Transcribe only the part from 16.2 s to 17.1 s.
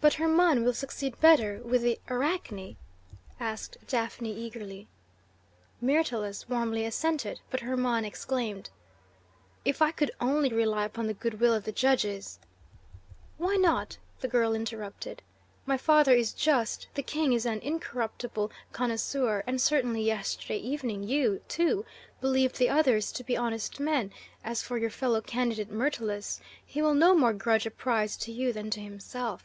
just, the